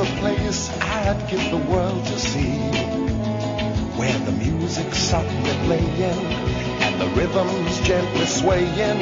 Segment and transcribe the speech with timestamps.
[0.00, 2.58] a place I'd give the world to see.
[3.98, 6.02] Where the music softly playing
[6.86, 9.00] and the rhythm's gently swaying.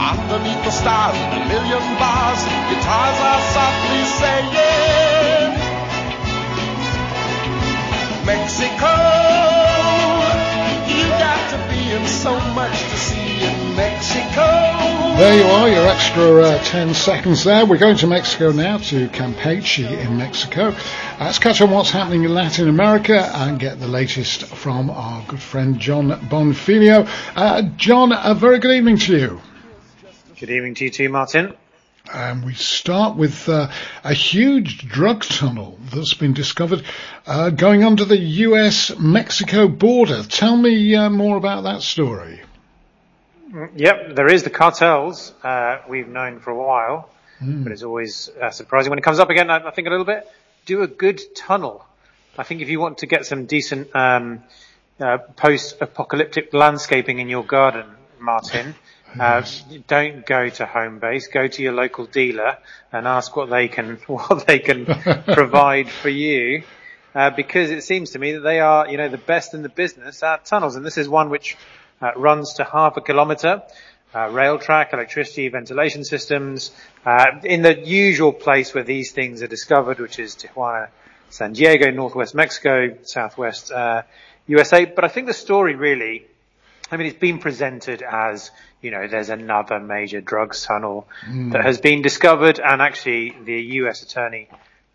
[0.00, 2.40] Underneath the stars, a million bars,
[2.70, 5.52] guitars are softly saying,
[8.24, 8.94] Mexico,
[10.88, 12.73] you got to be in so much
[15.24, 17.64] There you are, your extra uh, 10 seconds there.
[17.64, 20.64] We're going to Mexico now, to Campeche in Mexico.
[20.64, 20.74] Uh,
[21.18, 25.40] let's catch on what's happening in Latin America and get the latest from our good
[25.40, 27.08] friend Jon Bonfiglio.
[27.34, 29.40] Uh, Jon, a very good evening to you.
[30.38, 31.54] Good evening to you too, Martin.
[32.12, 33.70] And we start with uh,
[34.04, 36.84] a huge drug tunnel that's been discovered
[37.26, 40.22] uh, going under the US-Mexico border.
[40.22, 42.42] Tell me uh, more about that story.
[43.76, 47.08] Yep, there is the cartels uh, we've known for a while,
[47.40, 47.62] mm.
[47.62, 49.48] but it's always uh, surprising when it comes up again.
[49.48, 50.26] I, I, think a little bit.
[50.66, 51.86] Do a good tunnel.
[52.36, 54.42] I think if you want to get some decent um,
[54.98, 57.86] uh, post-apocalyptic landscaping in your garden,
[58.18, 58.74] Martin,
[59.20, 59.46] uh,
[59.86, 61.30] don't go to Homebase.
[61.30, 62.58] Go to your local dealer
[62.90, 64.84] and ask what they can what they can
[65.32, 66.64] provide for you.
[67.14, 69.68] Uh, because it seems to me that they are, you know, the best in the
[69.68, 71.56] business at tunnels, and this is one which
[72.00, 73.62] uh, runs to half a kilometre.
[74.14, 76.70] Uh, rail track, electricity, ventilation systems,
[77.04, 80.88] uh, in the usual place where these things are discovered, which is Tijuana,
[81.30, 83.72] San Diego, northwest Mexico, southwest
[84.46, 84.84] USA.
[84.84, 86.26] But I think the story really,
[86.90, 88.50] I mean, it's been presented as,
[88.82, 91.52] you know, there's another major drugs tunnel mm.
[91.52, 94.02] that has been discovered, and actually the U.S.
[94.02, 94.48] Attorney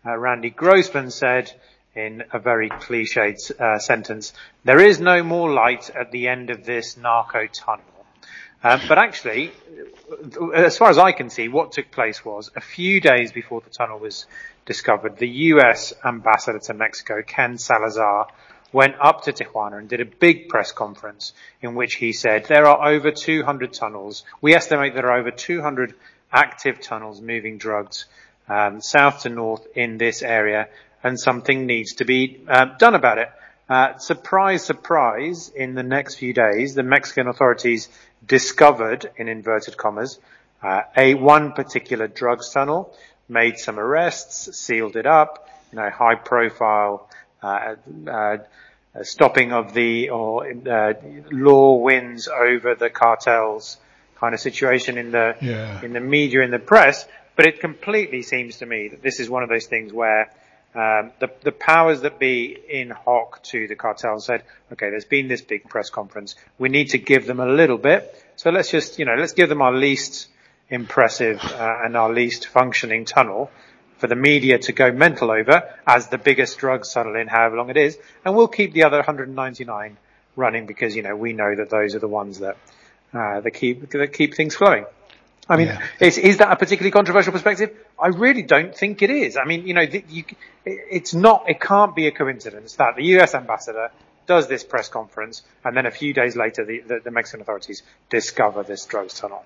[0.06, 1.52] uh, Randy Grossman said
[1.94, 4.32] in a very cliched uh, sentence,
[4.64, 7.84] there is no more light at the end of this narco tunnel.
[8.62, 9.50] Uh, but actually,
[10.54, 13.70] as far as I can see, what took place was a few days before the
[13.70, 14.26] tunnel was
[14.66, 18.28] discovered, the US ambassador to Mexico, Ken Salazar,
[18.72, 22.66] went up to Tijuana and did a big press conference in which he said there
[22.66, 24.24] are over 200 tunnels.
[24.40, 25.94] We estimate there are over 200
[26.32, 28.04] active tunnels moving drugs
[28.48, 30.68] um, south to north in this area
[31.02, 33.30] and something needs to be uh, done about it.
[33.68, 37.88] Uh, surprise, surprise, in the next few days, the Mexican authorities
[38.26, 40.18] discovered, in inverted commas,
[40.62, 42.92] uh, a one particular drug tunnel,
[43.28, 47.08] made some arrests, sealed it up, you know, high profile,
[47.42, 47.76] uh,
[48.08, 48.38] uh,
[49.02, 50.94] stopping of the, or, uh,
[51.30, 53.76] law wins over the cartels
[54.16, 55.80] kind of situation in the, yeah.
[55.82, 57.06] in the media, in the press.
[57.36, 60.30] But it completely seems to me that this is one of those things where
[60.72, 65.26] um, the, the powers that be in hoc to the cartel said, okay, there's been
[65.26, 66.36] this big press conference.
[66.58, 68.14] We need to give them a little bit.
[68.36, 70.28] So let's just, you know, let's give them our least
[70.68, 73.50] impressive uh, and our least functioning tunnel
[73.98, 77.70] for the media to go mental over as the biggest drug tunnel in however long
[77.70, 77.98] it is.
[78.24, 79.96] And we'll keep the other 199
[80.36, 82.56] running because, you know, we know that those are the ones that,
[83.12, 84.86] uh, that keep, that keep things flowing.
[85.50, 85.82] I mean, yeah.
[85.98, 87.76] is, is that a particularly controversial perspective?
[87.98, 89.36] I really don't think it is.
[89.36, 90.24] I mean, you know, the, you,
[90.64, 93.90] it's not, it can't be a coincidence that the US ambassador
[94.26, 97.82] does this press conference and then a few days later the, the, the Mexican authorities
[98.10, 99.44] discover this drugs tunnel.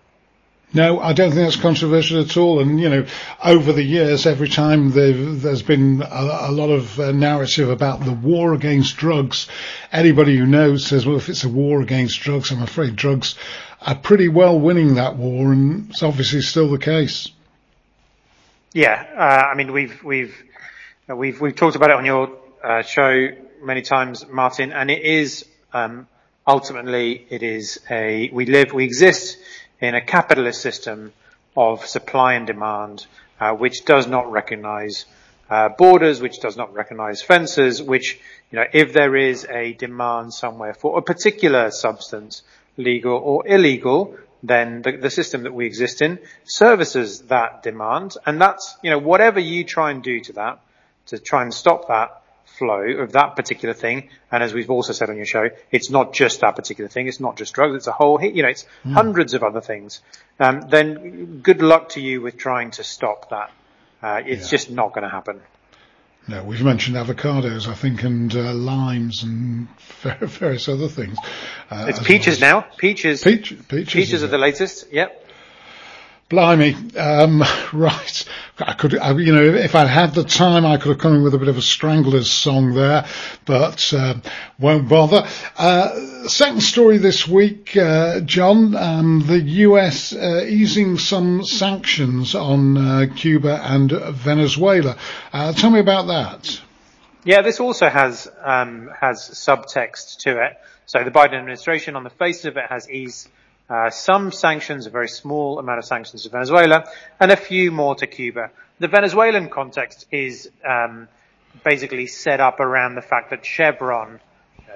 [0.73, 2.61] No, I don't think that's controversial at all.
[2.61, 3.07] And you know,
[3.45, 8.13] over the years, every time there's been a, a lot of uh, narrative about the
[8.13, 9.47] war against drugs,
[9.93, 13.37] anybody who knows says, "Well, if it's a war against drugs, I'm afraid drugs
[13.83, 17.31] are pretty well winning that war, and it's obviously still the case."
[18.73, 20.35] Yeah, uh, I mean, we've we've
[21.07, 22.33] we've we've talked about it on your
[22.65, 23.29] uh, show
[23.63, 26.09] many times, Martin, and it is um,
[26.47, 29.39] ultimately it is a we live we exist
[29.84, 31.12] in a capitalist system
[31.56, 33.06] of supply and demand,
[33.41, 35.05] uh, which does not recognize
[35.50, 38.19] uh, borders, which does not recognize fences, which,
[38.50, 42.43] you know, if there is a demand somewhere for a particular substance,
[42.77, 48.17] legal or illegal, then the, the, system that we exist in services that demand.
[48.27, 50.61] And that's, you know, whatever you try and do to that,
[51.06, 54.11] to try and stop that, flow of that particular thing.
[54.31, 57.08] And as we've also said on your show, it's not just that particular thing.
[57.08, 57.75] It's not just drugs.
[57.75, 58.93] It's a whole, you know, it's mm.
[58.93, 60.00] hundreds of other things.
[60.38, 63.50] Um, then good luck to you with trying to stop that.
[64.02, 64.50] Uh, it's yeah.
[64.50, 65.41] just not going to happen.
[66.26, 69.69] No, we've mentioned avocados, I think, and uh, limes and
[70.00, 71.19] various other things.
[71.70, 72.67] Uh, it's peaches well now.
[72.79, 73.23] Peaches.
[73.23, 73.93] Peach, peaches.
[73.93, 74.90] Peaches are the latest.
[74.90, 75.24] Yep.
[76.35, 78.25] Blimey, um, right.
[78.59, 81.23] I could, I, you know, if I'd had the time, I could have come in
[81.23, 83.07] with a bit of a Stranglers song there,
[83.45, 84.15] but uh,
[84.59, 85.29] won't bother.
[85.57, 92.77] Uh, second story this week, uh, Jon, um, the US uh, easing some sanctions on
[92.77, 94.97] uh, Cuba and Venezuela.
[95.33, 96.61] Uh, tell me about that.
[97.23, 100.59] Yeah, this also has um, has subtext to it.
[100.87, 103.29] So the Biden administration, on the face of it, has eased
[103.69, 106.84] uh, some sanctions, a very small amount of sanctions to Venezuela,
[107.19, 108.50] and a few more to Cuba.
[108.78, 111.08] The Venezuelan context is um,
[111.64, 114.20] basically set up around the fact that Chevron,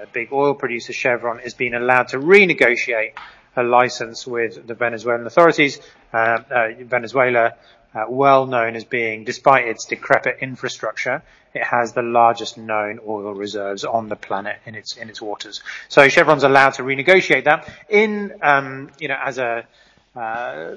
[0.01, 3.13] a big oil producer Chevron, is being allowed to renegotiate
[3.55, 5.79] a license with the Venezuelan authorities.
[6.13, 7.53] Uh, uh, Venezuela
[7.93, 11.21] uh, well known as being, despite its decrepit infrastructure,
[11.53, 15.61] it has the largest known oil reserves on the planet in its in its waters.
[15.87, 19.65] So Chevron's allowed to renegotiate that in, um, you know, as a
[20.15, 20.73] uh,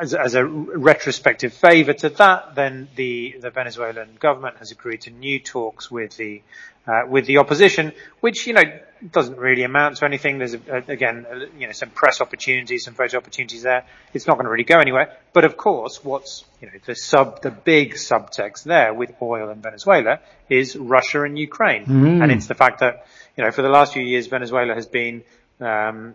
[0.00, 5.10] as, as, a retrospective favour to that, then the, the Venezuelan government has agreed to
[5.10, 6.42] new talks with the
[6.86, 8.62] uh, with the opposition, which you know
[9.10, 10.38] doesn't really amount to anything.
[10.38, 11.26] There's a, a, again,
[11.58, 13.84] you know, some press opportunities, some photo opportunities there.
[14.14, 15.16] It's not going to really go anywhere.
[15.32, 19.60] But of course, what's you know the sub, the big subtext there with oil in
[19.60, 22.22] Venezuela is Russia and Ukraine, mm.
[22.22, 23.06] and it's the fact that
[23.36, 25.22] you know for the last few years Venezuela has been
[25.60, 26.14] um,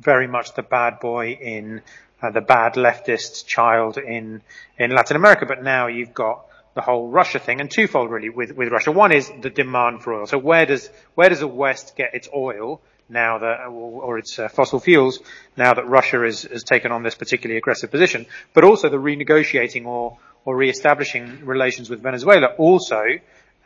[0.00, 1.82] very much the bad boy in
[2.22, 4.42] uh, the bad leftist child in
[4.78, 6.47] in Latin America, but now you've got
[6.78, 8.92] the whole Russia thing, and twofold really with, with Russia.
[8.92, 10.26] One is the demand for oil.
[10.26, 14.38] So where does where does the West get its oil now that, or, or its
[14.38, 15.18] uh, fossil fuels
[15.56, 18.26] now that Russia is, has taken on this particularly aggressive position?
[18.54, 23.02] But also the renegotiating or or re-establishing relations with Venezuela also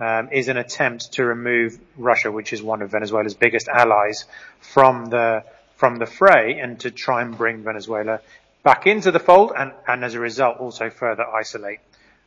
[0.01, 4.25] um, is an attempt to remove Russia, which is one of Venezuela's biggest allies,
[4.61, 5.45] from the
[5.77, 8.21] from the fray, and to try and bring Venezuela
[8.63, 11.81] back into the fold, and, and as a result also further isolate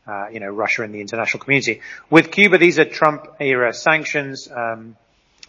[0.07, 1.81] uh, you know, Russia and the international community.
[2.09, 4.49] With Cuba, these are Trump era sanctions.
[4.51, 4.95] Um,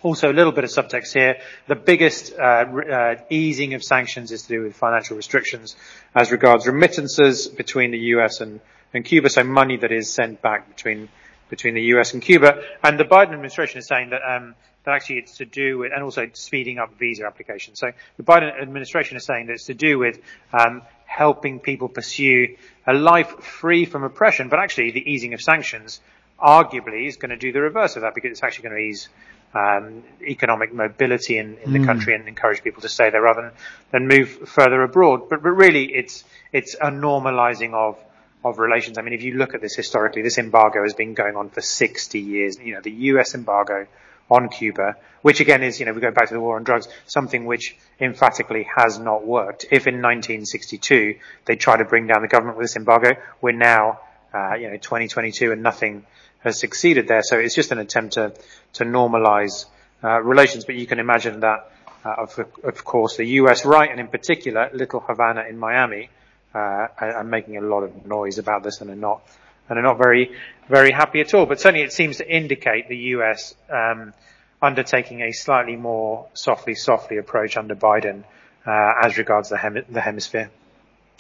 [0.03, 1.39] also, a little bit of subtext here.
[1.67, 5.75] The biggest uh, uh, easing of sanctions is to do with financial restrictions
[6.15, 8.41] as regards remittances between the U.S.
[8.41, 8.61] and,
[8.93, 11.09] and Cuba, so money that is sent back between
[11.49, 12.13] between the U.S.
[12.13, 12.61] and Cuba.
[12.83, 14.55] And the Biden administration is saying that um,
[14.85, 17.79] that actually it's to do with, and also speeding up visa applications.
[17.79, 20.21] So the Biden administration is saying that it's to do with
[20.53, 20.83] um,
[21.17, 26.01] helping people pursue a life free from oppression, but actually the easing of sanctions
[26.39, 29.09] arguably is going to do the reverse of that because it's actually going to ease
[29.55, 31.81] um, economic mobility in, in mm.
[31.81, 33.53] the country and encourage people to stay there rather than,
[33.93, 35.31] than move further abroad.
[35.31, 36.23] But, but really, it's
[36.53, 37.97] it's a normalizing of
[38.45, 38.99] of relations.
[38.99, 41.63] I mean, if you look at this historically, this embargo has been going on for
[41.63, 42.59] 60 years.
[42.59, 43.35] You know, the U.S.
[43.35, 43.87] embargo
[44.31, 46.89] on Cuba, which again is, you know, we go back to the war on drugs,
[47.07, 49.65] something which emphatically has not worked.
[49.71, 54.01] If in 1962 they tried to bring down the government with this embargo, we're now,
[54.35, 56.05] uh, you know, 2022 and nothing
[56.41, 57.23] has succeeded there.
[57.23, 58.33] So it's just an attempt to,
[58.75, 59.67] to normalize
[60.03, 60.65] uh, relations.
[60.65, 61.71] But you can imagine that,
[62.05, 63.65] uh, of, of course, the U.S.
[63.65, 66.11] right, and in particular, Little Havana in Miami,
[66.55, 69.21] uh, are making a lot of noise about this and are not
[69.69, 70.33] and are not very,
[70.69, 71.47] very happy at all.
[71.47, 74.13] But certainly it seems to indicate the US um,
[74.61, 78.25] undertaking a slightly more softly, softly approach under Biden
[78.67, 80.51] uh, as regards the, hem- the hemisphere.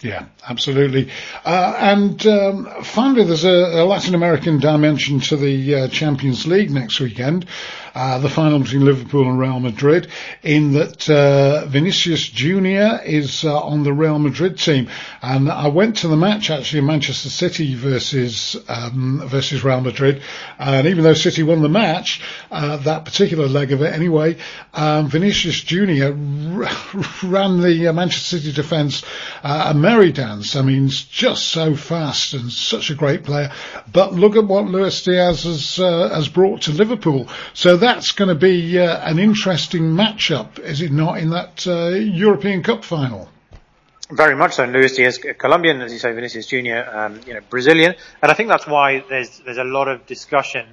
[0.02, 1.10] Yeah, absolutely.
[1.44, 6.70] Uh, and um, finally, there's a, a, Latin American dimension to the uh, Champions League
[6.70, 7.46] next weekend.
[7.94, 10.08] Uh, the final between Liverpool and Real Madrid,
[10.42, 14.90] in that uh, Vinicius Junior is uh, on the Real Madrid team,
[15.22, 20.20] and I went to the match actually, in Manchester City versus um, versus Real Madrid,
[20.58, 24.36] and even though City won the match, uh, that particular leg of it anyway,
[24.74, 26.68] um, Vinicius Junior r-
[27.24, 29.02] ran the Manchester City defence
[29.86, 30.56] merry dance.
[30.56, 33.52] I mean, just so fast and such a great player.
[33.92, 37.28] But look at what Luis Diaz has has brought to Liverpool.
[37.54, 41.90] So that's going to be uh, an interesting matchup, is it not, in that uh,
[41.90, 43.28] European Cup final?
[44.10, 44.64] Very much so.
[44.64, 48.48] Luis Diaz, Colombian, as you say, Vinicius Junior, um, you know, Brazilian, and I think
[48.48, 50.66] that's why there's there's a lot of discussion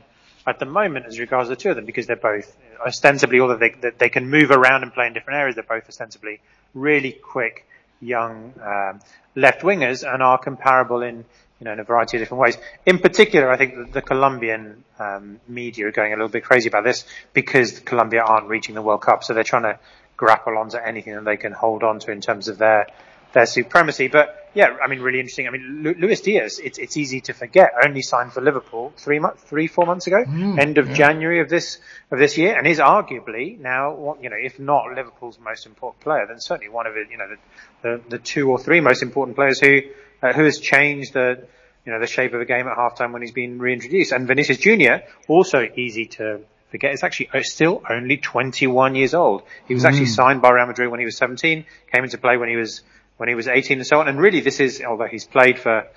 [0.48, 2.56] at the moment as regards the two of them because they're both
[2.86, 6.42] ostensibly, although they they can move around and play in different areas, they're both ostensibly
[6.74, 7.66] really quick
[8.04, 9.00] young um,
[9.36, 11.26] left wingers and are comparable in
[11.64, 12.58] you know, in a variety of different ways.
[12.86, 16.84] In particular, I think the, Colombian um, media are going a little bit crazy about
[16.84, 19.80] this because Colombia aren't reaching the World Cup, so they're trying to
[20.18, 22.88] grapple onto anything that they can hold on to in terms of their
[23.32, 24.10] their supremacy.
[24.10, 25.48] But yeah, I mean, really interesting.
[25.48, 29.20] I mean, Lu- Luis Diaz, it's, it's easy to forget, only signed for Liverpool three
[29.20, 30.96] months, three, four months ago, Mm, end of yeah.
[30.96, 31.80] January of this,
[32.12, 36.26] of this year, and is arguably now, you know, if not Liverpool's most important player,
[36.28, 37.38] then certainly one of it, you know, the,
[37.82, 39.80] the, the two or three most important players who,
[40.22, 41.46] uh, who has changed the,
[41.86, 44.12] you know, the shape of the game at halftime when he's been reintroduced.
[44.12, 49.44] And Vinicius Junior, also easy to forget, is actually uh, still only 21 years old.
[49.68, 52.50] He was actually signed by Real Madrid when he was 17, came into play when
[52.50, 52.82] he was,
[53.18, 54.08] when he was 18 and so on.
[54.08, 55.88] And really this is, although he's played for,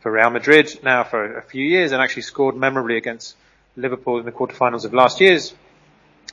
[0.00, 3.36] for Real Madrid now for a few years and actually scored memorably against
[3.76, 5.54] Liverpool in the quarterfinals of last year's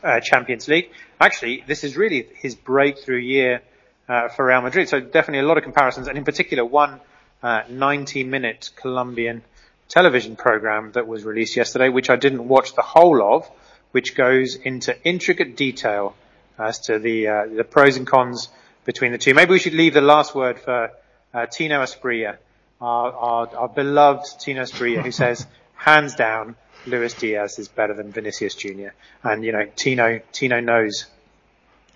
[0.03, 0.91] uh, Champions League.
[1.19, 3.61] Actually, this is really his breakthrough year
[4.07, 4.89] uh, for Real Madrid.
[4.89, 6.99] So definitely a lot of comparisons, and in particular one
[7.43, 9.43] uh, 90-minute Colombian
[9.87, 13.49] television program that was released yesterday, which I didn't watch the whole of,
[13.91, 16.15] which goes into intricate detail
[16.57, 18.49] as to the uh, the pros and cons
[18.85, 19.33] between the two.
[19.33, 20.91] Maybe we should leave the last word for
[21.33, 22.37] uh, Tino Asprilla,
[22.79, 25.45] our, our, our beloved Tino Asprilla, who says,
[25.75, 28.93] hands down, Luis Diaz is better than Vinicius Junior.
[29.23, 31.05] And you know, Tino Tino knows.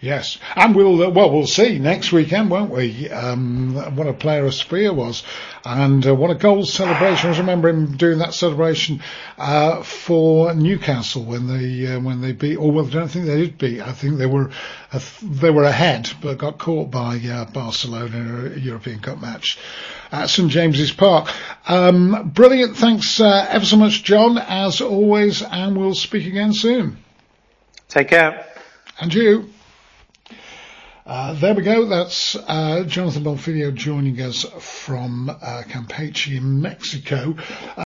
[0.01, 3.09] Yes, and we'll uh, well we'll see next weekend, won't we?
[3.09, 5.23] Um, what a player Spear was,
[5.63, 7.31] and uh, what a goal celebration!
[7.33, 9.01] I remember him doing that celebration
[9.37, 12.57] uh, for Newcastle when they uh, when they beat.
[12.57, 13.81] Or well, I don't think they did beat.
[13.81, 14.51] I think they were
[14.91, 19.57] uh, they were ahead, but got caught by uh, Barcelona in a European Cup match
[20.11, 21.29] at St James's Park.
[21.69, 22.75] Um, brilliant!
[22.75, 26.97] Thanks uh, ever so much, Jon, as always, and we'll speak again soon.
[27.87, 28.45] Take care.
[28.99, 29.49] And you.
[31.07, 31.85] Uh, there we go.
[31.85, 37.35] That's uh, Jonathan Bonfiglio joining us from uh, Campeche in Mexico.